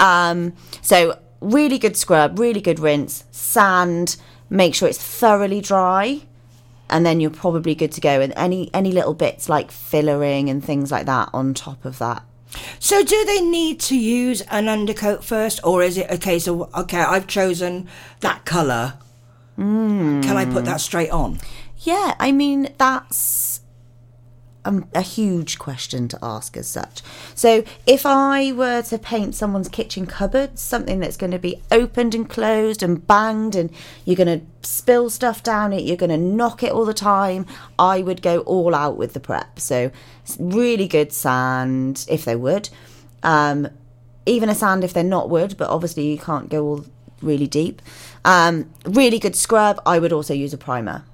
[0.00, 4.16] Um, so really good scrub, really good rinse, sand.
[4.48, 6.22] Make sure it's thoroughly dry,
[6.88, 8.20] and then you're probably good to go.
[8.20, 12.22] And any any little bits like fillering and things like that on top of that.
[12.78, 17.00] So, do they need to use an undercoat first, or is it case of okay,
[17.00, 17.88] I've chosen
[18.20, 18.94] that colour?
[20.22, 20.78] Can I put that hmm.
[20.78, 21.38] straight on?
[21.78, 23.16] Yeah, I mean that's
[24.66, 27.02] um, a huge question to ask as such.
[27.34, 32.14] So, if I were to paint someone's kitchen cupboard, something that's going to be opened
[32.14, 33.70] and closed and banged, and
[34.04, 37.46] you're going to spill stuff down it, you're going to knock it all the time,
[37.78, 39.60] I would go all out with the prep.
[39.60, 39.90] So,
[40.38, 42.68] really good sand if they would.
[43.22, 43.68] Um,
[44.26, 46.84] even a sand if they're not wood, but obviously you can't go all
[47.22, 47.80] really deep.
[48.24, 49.80] Um, really good scrub.
[49.86, 51.04] I would also use a primer.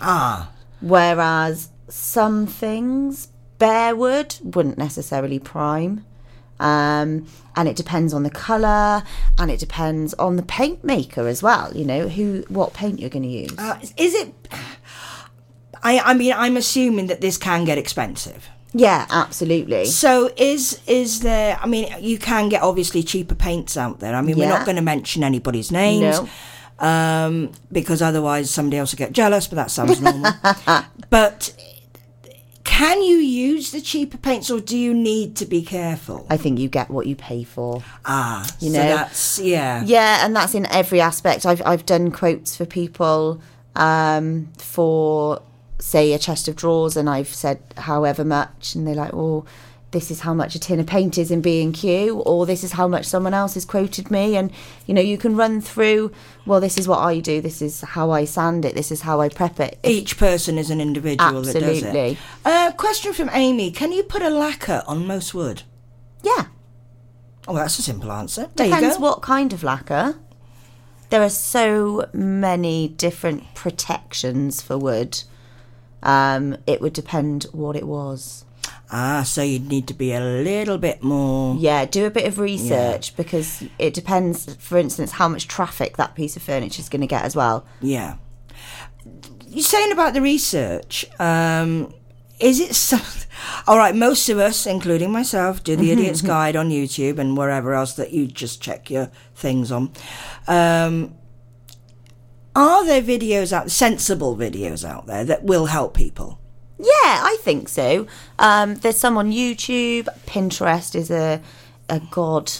[0.00, 0.50] Ah,
[0.80, 3.28] Whereas some things,
[3.58, 6.04] bare wood wouldn't necessarily prime.
[6.58, 9.02] Um, and it depends on the colour
[9.38, 13.10] and it depends on the paint maker as well, you know, who what paint you're
[13.10, 13.58] going to use.
[13.58, 14.32] uh, is it?
[15.82, 18.48] I I mean, I'm assuming that this can get expensive.
[18.72, 19.84] yeah, absolutely.
[19.86, 21.58] So is is there?
[21.62, 24.14] I mean, you can get obviously cheaper paints out there.
[24.14, 26.20] I mean, we're not going to mention anybody's names,
[26.80, 26.86] No.
[26.88, 29.46] um, because otherwise somebody else will get jealous.
[29.46, 30.32] But that sounds normal.
[31.10, 31.52] but
[32.76, 36.26] can you use the cheaper paints, or do you need to be careful?
[36.28, 37.82] I think you get what you pay for.
[38.04, 38.88] ah, you so know.
[38.88, 39.82] that's yeah.
[39.82, 41.46] Yeah, and that's in every aspect.
[41.46, 43.40] I've I've done quotes for people
[43.76, 45.40] um, for
[45.78, 49.46] say a chest of drawers, and I've said however much, and they're like, "Well,
[49.92, 52.64] this is how much a tin of paint is in B and Q, or this
[52.64, 54.50] is how much someone else has quoted me." And
[54.86, 56.12] you know, you can run through.
[56.44, 57.40] Well, this is what I do.
[57.40, 58.74] This is how I sand it.
[58.74, 59.78] This is how I prep it.
[59.84, 61.84] Each person is an individual that does it.
[61.84, 62.18] Absolutely.
[62.44, 65.62] Uh, question from Amy: Can you put a lacquer on most wood?
[66.22, 66.46] Yeah,
[67.48, 68.50] Oh, that's a simple answer.
[68.56, 70.16] There depends what kind of lacquer.
[71.10, 75.22] There are so many different protections for wood.
[76.02, 78.44] Um, it would depend what it was.
[78.90, 81.56] Ah, so you'd need to be a little bit more.
[81.56, 86.14] Yeah, do a bit of research because it depends, for instance, how much traffic that
[86.14, 87.66] piece of furniture is going to get as well.
[87.80, 88.16] Yeah.
[89.48, 91.04] You're saying about the research.
[91.18, 91.92] Um,
[92.38, 93.26] is it?
[93.66, 97.74] All right, most of us, including myself, do the Idiot's Guide on YouTube and wherever
[97.74, 99.92] else that you just check your things on.
[100.46, 101.16] Um,
[102.54, 106.40] are there videos out, sensible videos out there that will help people?
[106.78, 108.06] Yeah, I think so.
[108.38, 110.08] Um, there's some on YouTube.
[110.26, 111.40] Pinterest is a
[111.88, 112.52] a god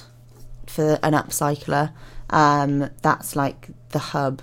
[0.67, 1.93] for an upcycler.
[2.31, 4.43] Um, that's like the hub.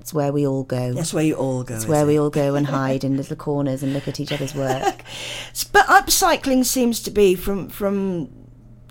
[0.00, 0.92] It's where we all go.
[0.94, 1.74] That's where you all go.
[1.76, 2.06] It's where it?
[2.06, 5.02] we all go and hide in little corners and look at each other's work.
[5.72, 8.28] But upcycling seems to be, from from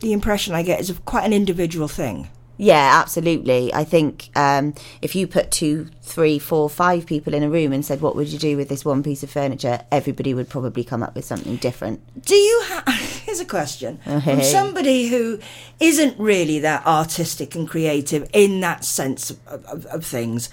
[0.01, 2.30] the impression I get, is quite an individual thing.
[2.62, 3.74] Yeah, absolutely.
[3.74, 7.86] I think um, if you put two, three, four, five people in a room and
[7.86, 11.01] said, "What would you do with this one piece of furniture?" everybody would probably come
[11.01, 12.01] up with something different.
[12.26, 12.86] Do you have?
[13.26, 15.39] Here's a question from somebody who
[15.80, 20.49] isn't really that artistic and creative in that sense of, of, of things.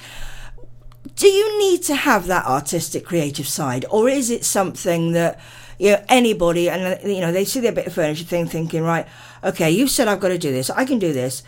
[1.17, 5.41] Do you need to have that artistic, creative side, or is it something that
[5.81, 9.09] you know anybody and you know they see their bit of furniture thing, thinking, right,
[9.43, 11.43] okay, you said I've got to do this, I can do this.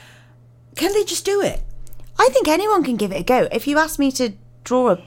[0.79, 1.61] Can they just do it?
[2.19, 3.49] I think anyone can give it a go.
[3.53, 4.33] If you asked me to
[4.65, 5.03] draw a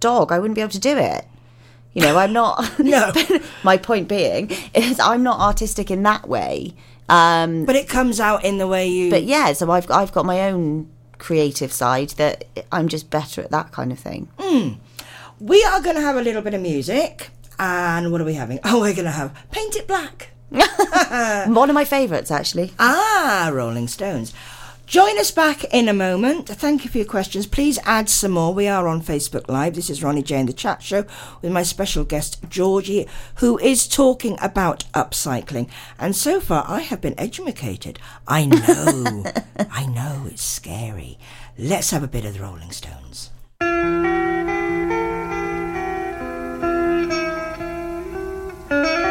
[0.00, 1.24] dog, I wouldn't be able to do it.
[1.94, 2.78] You know, I'm not.
[2.78, 3.12] No.
[3.62, 6.74] My point being is, I'm not artistic in that way.
[7.08, 9.10] Um, But it comes out in the way you.
[9.10, 13.50] but yeah, so I've I've got my own creative side that I'm just better at
[13.52, 14.28] that kind of thing.
[15.38, 17.30] We are going to have a little bit of music.
[17.58, 18.58] And what are we having?
[18.64, 20.30] Oh, we're going to have Paint It Black.
[20.50, 22.72] One of my favourites, actually.
[22.78, 24.32] Ah, Rolling Stones.
[24.86, 26.48] Join us back in a moment.
[26.48, 27.48] Thank you for your questions.
[27.48, 28.54] Please add some more.
[28.54, 29.74] We are on Facebook Live.
[29.74, 31.04] This is Ronnie J, the chat show,
[31.42, 35.68] with my special guest, Georgie, who is talking about upcycling.
[35.98, 37.98] And so far, I have been educated.
[38.28, 39.24] I know.
[39.72, 40.26] I know.
[40.30, 41.18] It's scary.
[41.58, 43.30] Let's have a bit of the Rolling Stones.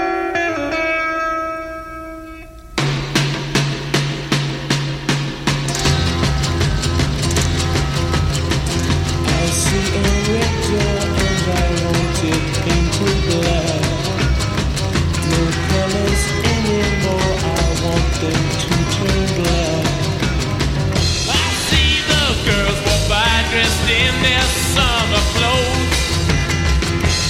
[23.56, 26.00] dressed in their summer clothes.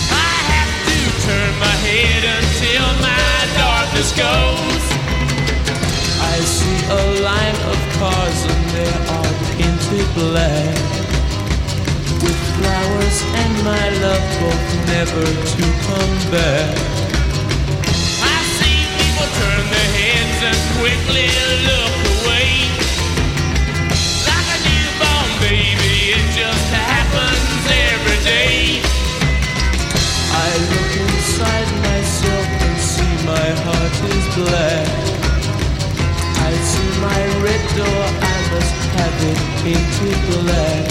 [0.09, 3.29] I have to turn my head until my
[3.61, 4.83] darkness goes.
[6.33, 10.77] I see a line of cars and they are painted black.
[12.25, 14.65] With flowers and my love both
[14.97, 16.73] never to come back.
[18.33, 21.29] I see people turn their heads and quickly
[21.69, 22.04] look
[30.57, 34.87] look inside myself and see my heart is black.
[36.47, 40.85] I see my red door, I must have it painted black.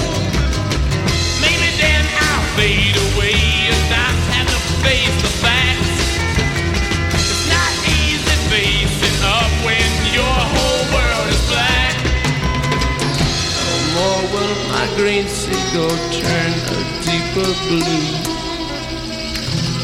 [1.41, 3.41] Maybe then I'll fade away
[3.73, 5.97] and not have to face the facts.
[7.17, 11.97] It's not easy facing up when your whole world is black.
[13.65, 18.34] No more will my green seagull turn a deeper blue.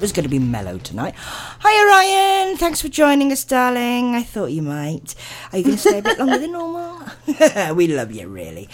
[0.00, 1.14] It was going to be mellow tonight.
[1.14, 2.56] Hi, Ryan.
[2.56, 4.14] Thanks for joining us, darling.
[4.14, 5.14] I thought you might.
[5.52, 7.02] Are you going to stay a bit longer than normal?
[7.74, 8.70] we love you, really.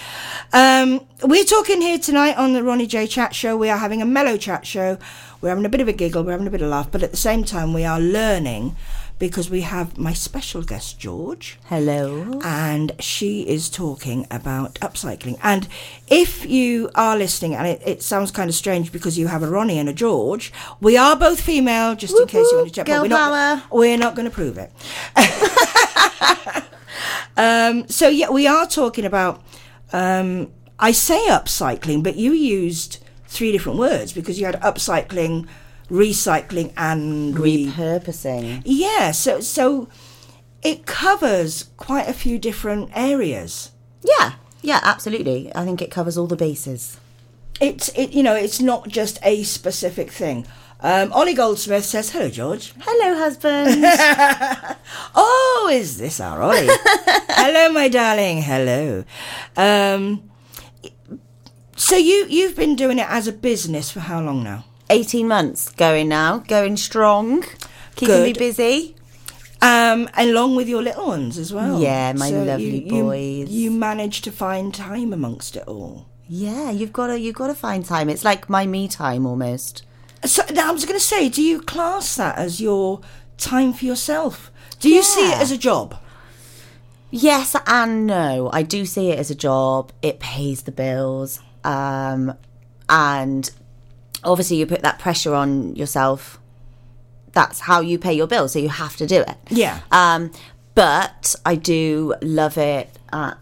[0.52, 3.56] Um, we're talking here tonight on the Ronnie J Chat Show.
[3.56, 4.98] We are having a mellow chat show.
[5.40, 7.02] We're having a bit of a giggle, we're having a bit of a laugh, but
[7.02, 8.76] at the same time, we are learning
[9.18, 12.40] because we have my special guest, George Hello.
[12.44, 15.38] and she is talking about upcycling.
[15.42, 15.68] And
[16.08, 19.48] if you are listening, and it, it sounds kind of strange because you have a
[19.48, 22.86] Ronnie and a George, we are both female, just in case you want to check.
[22.86, 24.72] girl we're not, we're not going to prove it.
[27.36, 29.42] um, so yeah, we are talking about.
[29.92, 32.98] Um, I say upcycling, but you used
[33.28, 35.46] three different words because you had upcycling,
[35.90, 38.62] recycling, and re- Repurposing.
[38.64, 39.88] yeah, so so
[40.62, 43.70] it covers quite a few different areas.
[44.02, 44.32] Yeah.
[44.62, 45.52] Yeah, absolutely.
[45.54, 46.98] I think it covers all the bases.
[47.60, 50.46] It's it you know it's not just a specific thing.
[50.80, 53.84] Um, Ollie Goldsmith says, "Hello, George." Hello, husband.
[55.14, 56.66] Oh, is this our Ollie?
[56.68, 58.42] Hello, my darling.
[58.42, 59.04] Hello.
[59.56, 60.30] Um,
[61.76, 64.64] so you you've been doing it as a business for how long now?
[64.90, 67.44] 18 months going now, going strong,
[67.94, 68.94] keeping me busy.
[69.62, 71.80] Um, along with your little ones as well.
[71.80, 73.48] Yeah, my So lovely you, you- boys.
[73.50, 76.06] You managed to find time amongst it all.
[76.28, 78.08] Yeah, you've got to you've got to find time.
[78.10, 79.84] It's like my me time almost.
[80.24, 83.00] So now I was going to say, do you class that as your
[83.38, 84.50] time for yourself?
[84.80, 85.96] Do you see it as a job?
[87.10, 88.50] Yes and no.
[88.52, 89.92] I do see it as a job.
[90.02, 91.40] It pays the bills.
[91.64, 92.34] Um,
[92.88, 93.50] and
[94.24, 96.38] obviously you put that pressure on yourself.
[97.32, 99.36] That's how you pay your bills, so you have to do it.
[99.50, 99.80] Yeah.
[99.90, 100.30] Um,
[100.74, 102.90] but I do love it.
[103.12, 103.34] Uh,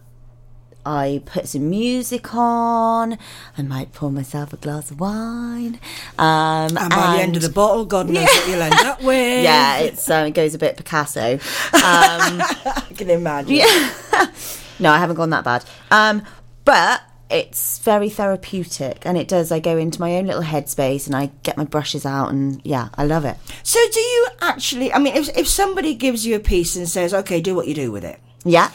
[0.87, 3.16] I put some music on.
[3.57, 5.79] I might pour myself a glass of wine.
[6.18, 9.43] Um, And by the end of the bottle, God knows what you'll end up with.
[9.45, 11.35] yeah, it's um, it goes a bit Picasso.
[11.35, 11.41] Um,
[11.72, 13.55] I can imagine.
[13.57, 13.93] Yeah.
[14.79, 15.64] no, I haven't gone that bad.
[15.91, 16.22] Um,
[16.66, 17.01] but
[17.31, 19.51] it's very therapeutic, and it does.
[19.51, 22.89] I go into my own little headspace, and I get my brushes out, and yeah,
[22.97, 23.37] I love it.
[23.62, 24.93] So, do you actually?
[24.93, 27.75] I mean, if if somebody gives you a piece and says, "Okay, do what you
[27.75, 28.70] do with it," Yeah,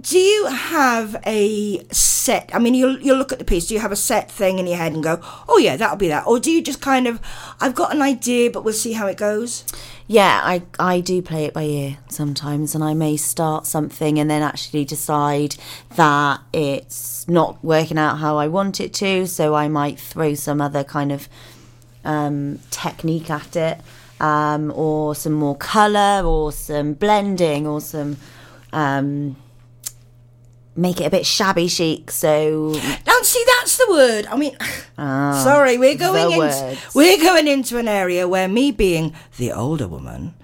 [0.00, 2.50] do you have a set?
[2.52, 3.66] I mean, you'll you'll look at the piece.
[3.66, 6.08] Do you have a set thing in your head and go, "Oh yeah, that'll be
[6.08, 7.20] that," or do you just kind of,
[7.60, 9.64] "I've got an idea, but we'll see how it goes."
[10.06, 14.30] Yeah, I, I do play it by ear sometimes, and I may start something and
[14.30, 15.56] then actually decide
[15.96, 20.60] that it's not working out how I want it to, so I might throw some
[20.60, 21.26] other kind of
[22.04, 23.80] um, technique at it,
[24.20, 28.18] um, or some more colour, or some blending, or some.
[28.74, 29.36] Um,
[30.76, 32.72] make it a bit shabby chic so
[33.06, 33.44] Now, see,
[33.76, 34.26] that's the word.
[34.26, 34.56] I mean,
[34.98, 39.88] ah, sorry, we're going into we're going into an area where me being the older
[39.88, 40.34] woman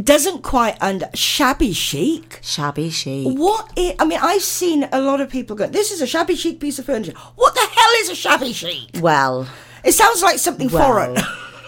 [0.00, 2.38] doesn't quite under shabby chic.
[2.40, 6.00] shabby chic What i I mean, I've seen a lot of people go, "This is
[6.00, 8.90] a shabby chic piece of furniture." What the hell is a shabby chic?
[9.00, 9.46] well
[9.84, 11.16] It sounds like something foreign.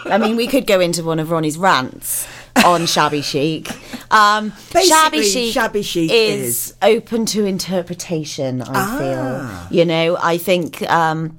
[0.07, 2.27] I mean, we could go into one of Ronnie's rants
[2.65, 3.69] on shabby chic.
[4.13, 8.63] Um, shabby chic, shabby chic is, is- open to interpretation.
[8.63, 9.67] I Ah.
[9.71, 10.83] feel, you know, I think.
[10.91, 11.39] Um,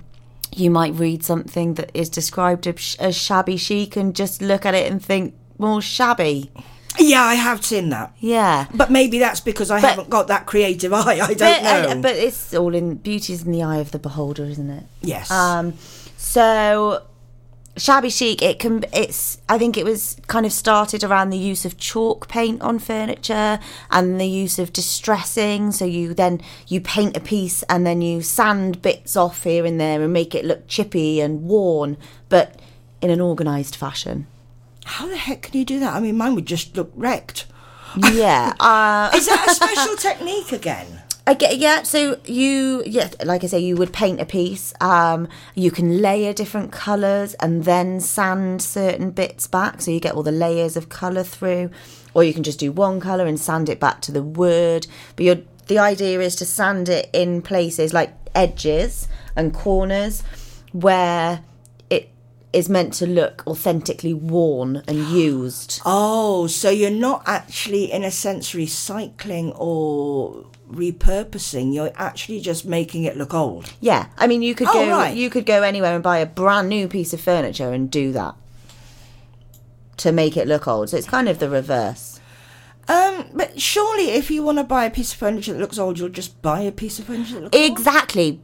[0.57, 4.89] you might read something that is described as, shabby chic and just look at it
[4.89, 6.49] and think more shabby.
[6.97, 8.13] Yeah, I have seen that.
[8.21, 8.67] Yeah.
[8.73, 11.19] But maybe that's because I But- haven't got that creative eye.
[11.21, 11.89] I don't But, know.
[11.89, 14.83] uh, but it's all in beauty's in the eye of the beholder, isn't it?
[15.01, 15.29] yes.
[15.29, 15.73] Um,
[16.15, 17.01] so
[17.77, 18.41] shabby chic.
[18.41, 18.85] It can.
[18.93, 19.39] It's.
[19.49, 23.59] I think it was kind of started around the use of chalk paint on furniture
[23.91, 25.71] and the use of distressing.
[25.71, 29.79] So you then you paint a piece and then you sand bits off here and
[29.79, 31.97] there and make it look chippy and worn,
[32.29, 32.59] but
[33.01, 34.27] in an organised fashion.
[34.85, 35.95] How the heck can you do that?
[35.95, 37.47] I mean, mine would just look wrecked.
[37.97, 38.53] Yeah.
[38.59, 41.01] Uh, Is that a special technique again?
[41.27, 41.83] I get yeah.
[41.83, 44.73] So you yeah, like I say, you would paint a piece.
[44.79, 50.13] Um, you can layer different colours and then sand certain bits back, so you get
[50.13, 51.71] all the layers of colour through.
[52.13, 54.87] Or you can just do one colour and sand it back to the wood.
[55.15, 60.21] But your the idea is to sand it in places like edges and corners
[60.73, 61.43] where
[61.89, 62.09] it
[62.53, 65.81] is meant to look authentically worn and used.
[65.85, 71.73] Oh, so you're not actually, in a sense, recycling or repurposing.
[71.73, 73.71] You're actually just making it look old.
[73.81, 75.15] Yeah, I mean, you could Oh, go right.
[75.15, 78.35] you could go anywhere and buy a brand new piece of furniture and do that
[79.97, 80.89] to make it look old.
[80.89, 82.19] So it's kind of the reverse.
[82.87, 85.97] Um, but surely, if you want to buy a piece of furniture that looks old,
[85.97, 87.71] you'll just buy a piece of furniture that looks old.
[87.71, 88.39] Exactly.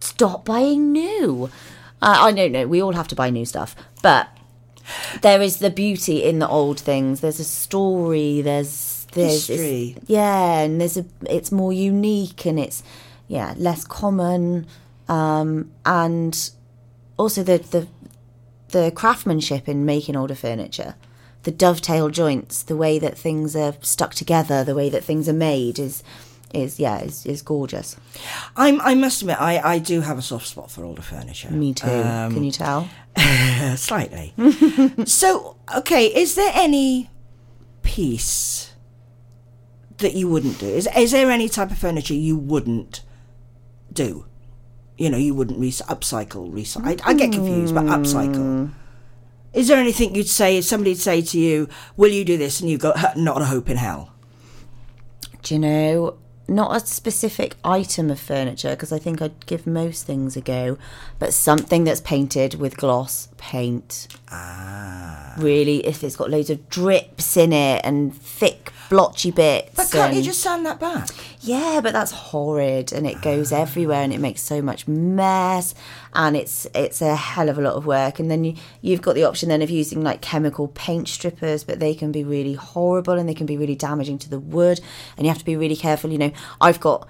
[0.00, 1.50] Stop buying new.
[2.00, 2.66] Uh, I don't know.
[2.66, 4.28] We all have to buy new stuff, but
[5.22, 7.20] there is the beauty in the old things.
[7.20, 8.40] There's a story.
[8.42, 8.68] There's
[9.12, 9.96] there's History.
[10.06, 11.04] yeah, and there's a.
[11.28, 12.82] It's more unique and it's
[13.28, 14.66] yeah less common,
[15.08, 16.50] um, and
[17.16, 17.88] also the the
[18.70, 20.94] the craftsmanship in making older furniture,
[21.42, 25.34] the dovetail joints, the way that things are stuck together, the way that things are
[25.34, 26.02] made is
[26.52, 27.96] is yeah is, is gorgeous.
[28.56, 31.50] I'm, I must admit, I, I do have a soft spot for older furniture.
[31.50, 31.88] Me too.
[31.88, 32.88] Um, Can you tell?
[33.76, 34.34] Slightly.
[35.06, 37.10] so, okay, is there any
[37.82, 38.71] piece
[40.02, 40.66] that you wouldn't do?
[40.66, 43.02] Is, is there any type of furniture you wouldn't
[43.92, 44.26] do?
[44.98, 47.00] You know, you wouldn't re- upcycle, recycle.
[47.04, 48.34] I, I get confused, but upcycle.
[48.34, 48.66] Hmm.
[49.52, 52.70] Is there anything you'd say if somebody'd say to you, "Will you do this?" and
[52.70, 54.12] you go, "Huh, "Not a hope in hell."
[55.42, 56.16] Do you know?
[56.48, 60.76] Not a specific item of furniture because I think I'd give most things a go,
[61.18, 64.06] but something that's painted with gloss paint.
[64.30, 65.34] Ah.
[65.36, 69.74] Really, if it's got loads of drips in it and thick blotchy bits.
[69.74, 71.08] But can't you just sand that back?
[71.40, 75.74] Yeah, but that's horrid and it goes everywhere and it makes so much mess
[76.14, 79.16] and it's it's a hell of a lot of work and then you you've got
[79.16, 83.14] the option then of using like chemical paint strippers but they can be really horrible
[83.14, 84.80] and they can be really damaging to the wood
[85.16, 86.32] and you have to be really careful, you know.
[86.60, 87.08] I've got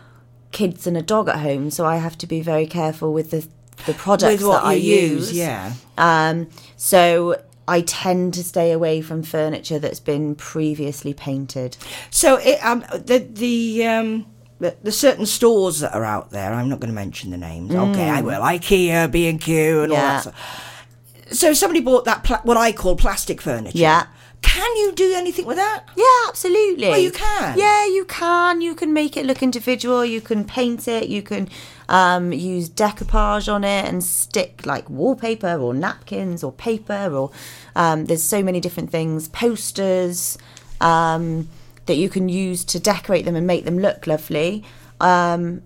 [0.51, 3.47] kids and a dog at home so I have to be very careful with the
[3.87, 5.33] the products that I use, use.
[5.33, 5.73] yeah.
[5.99, 7.37] Um so
[7.69, 11.77] I tend to stay away from furniture that's been previously painted.
[12.11, 14.27] So it, um, the the um,
[14.59, 16.53] the, the certain stores that are out there.
[16.53, 17.73] I'm not going to mention the names.
[17.75, 18.41] Okay, I will.
[18.41, 20.01] IKEA, B and Q, and all Mm.
[20.01, 20.21] That.
[20.23, 21.33] Stuff.
[21.33, 23.79] So if somebody bought that pla- what I call plastic furniture.
[23.79, 24.07] Yeah.
[24.43, 25.89] Can you do anything with that?
[25.97, 26.89] Yeah, absolutely.
[26.89, 27.59] Oh, you can?
[27.59, 28.61] Yeah, you can.
[28.61, 30.05] You can make it look individual.
[30.05, 31.09] You can paint it.
[31.09, 31.49] You can
[31.89, 37.31] um, use decoupage on it and stick like wallpaper or napkins or paper or
[37.77, 39.29] um, there's so many different things.
[39.29, 40.37] Posters
[40.81, 41.49] um,
[41.87, 44.65] that you can use to decorate them and make them look lovely.
[45.01, 45.63] Um,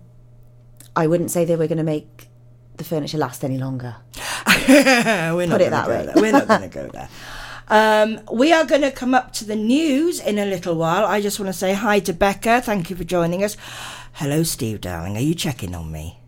[0.95, 2.27] I wouldn't say they were going to make
[2.77, 3.95] the furniture last any longer.
[4.67, 6.05] We're not Put it that way.
[6.05, 6.13] There.
[6.15, 7.09] We're not going to go there.
[7.69, 11.05] Um, we are going to come up to the news in a little while.
[11.05, 12.61] I just want to say hi to Becca.
[12.61, 13.57] Thank you for joining us.
[14.13, 15.17] Hello, Steve, darling.
[15.17, 16.19] Are you checking on me?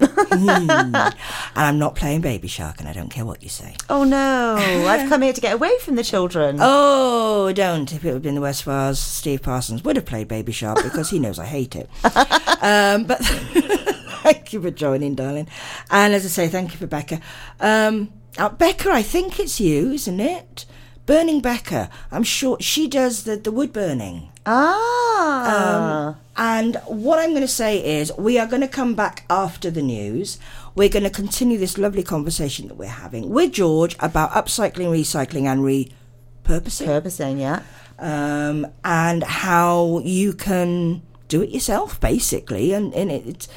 [0.30, 0.70] Hmm.
[0.70, 1.14] And
[1.54, 3.74] I'm not playing Baby Shark, and I don't care what you say.
[3.88, 6.58] Oh no, I've come here to get away from the children.
[6.60, 7.92] Oh, don't.
[7.92, 11.10] If it had been the West Files, Steve Parsons would have played Baby Shark because
[11.10, 11.88] he knows I hate it.
[12.04, 13.18] um, but
[14.22, 15.48] thank you for joining, darling.
[15.90, 17.20] And as I say, thank you for Becca.
[17.58, 20.66] Um, uh, Becca, I think it's you, isn't it?
[21.08, 21.88] Burning Becca.
[22.12, 24.28] I'm sure she does the, the wood burning.
[24.44, 26.16] Ah.
[26.36, 29.80] And what I'm going to say is, we are going to come back after the
[29.80, 30.38] news.
[30.74, 35.46] We're going to continue this lovely conversation that we're having with George about upcycling, recycling,
[35.46, 36.84] and repurposing.
[36.84, 37.62] Purposing, yeah.
[37.98, 42.74] um, and how you can do it yourself, basically.
[42.74, 43.48] And, and it, it's,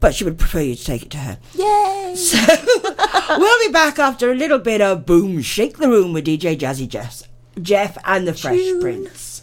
[0.00, 1.38] but she would prefer you to take it to her.
[1.54, 2.14] Yay.
[2.16, 2.38] So
[3.38, 6.88] we'll be back after a little bit of boom, shake the room with DJ Jazzy
[6.88, 7.22] Jeff,
[7.60, 9.42] Jeff and the Fresh Prince.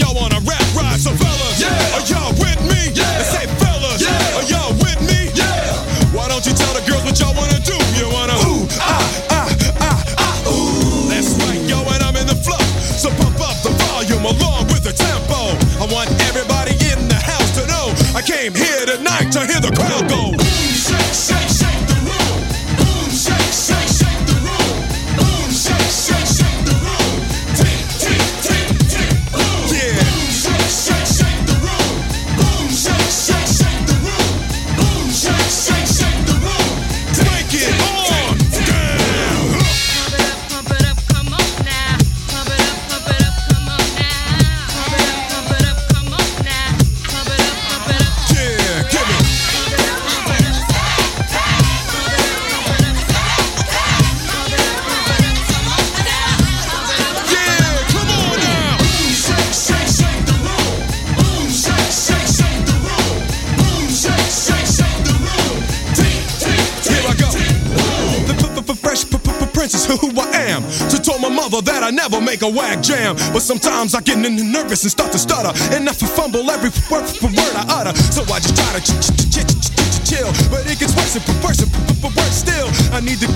[72.41, 73.15] make a whack jam.
[73.33, 75.51] But sometimes I get nervous and start to stutter.
[75.75, 77.93] And I fumble every word, word I utter.
[78.11, 80.29] So I just try to ch- ch- ch- ch- ch- ch- chill.
[80.49, 81.71] But it gets worse and worse and
[82.03, 82.67] worse still.
[82.93, 83.29] I need the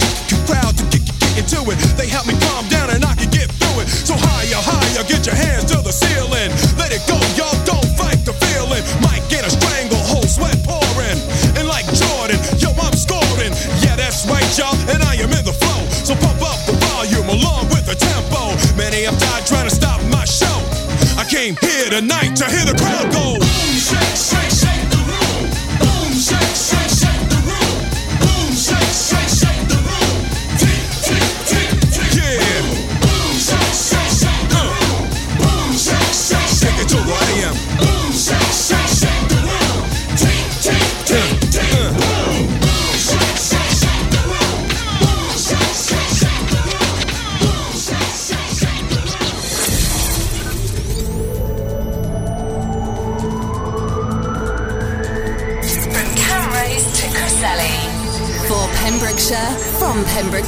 [0.47, 1.77] crowd to get, into it.
[1.99, 3.87] They help me calm down and I can get through it.
[3.89, 5.84] So higher, higher, get your hands to
[22.01, 23.39] tonight to hear the crowd go.
[23.79, 24.44] Shake, shake,